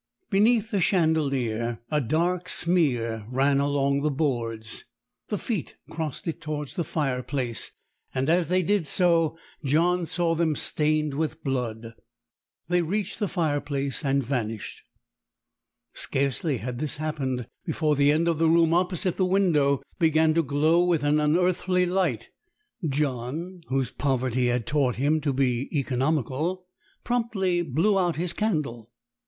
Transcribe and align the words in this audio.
Beneath 0.31 0.71
the 0.71 0.81
chandelier 0.81 1.79
a 1.91 2.01
dark 2.01 2.49
smear 2.49 3.27
ran 3.29 3.59
along 3.59 4.01
the 4.01 4.09
boards. 4.09 4.85
The 5.29 5.37
feet 5.37 5.75
crossed 5.91 6.27
it 6.27 6.41
towards 6.41 6.73
the 6.73 6.83
fireplace; 6.83 7.69
and 8.11 8.27
as 8.27 8.47
they 8.47 8.63
did 8.63 8.87
so, 8.87 9.37
John 9.63 10.07
saw 10.07 10.33
them 10.33 10.55
stained 10.55 11.13
with 11.13 11.43
blood. 11.43 11.93
They 12.67 12.81
reached 12.81 13.19
the 13.19 13.27
fire 13.27 13.61
place 13.61 14.03
and 14.03 14.23
vanished. 14.23 14.81
Scarcely 15.93 16.57
had 16.57 16.79
this 16.79 16.97
happened, 16.97 17.47
before 17.63 17.95
the 17.95 18.11
end 18.11 18.27
of 18.27 18.39
the 18.39 18.49
room 18.49 18.73
opposite 18.73 19.17
the 19.17 19.25
window 19.25 19.83
began 19.99 20.33
to 20.33 20.41
glow 20.41 20.83
with 20.83 21.03
an 21.03 21.19
unearthly 21.19 21.85
light. 21.85 22.29
John, 22.89 23.61
whose 23.67 23.91
poverty 23.91 24.47
had 24.47 24.65
taught 24.65 24.95
him 24.95 25.21
to 25.21 25.31
be 25.31 25.69
economical, 25.71 26.65
promptly 27.03 27.61
blew 27.61 27.99
out 27.99 28.15
his 28.15 28.33
candle. 28.33 28.89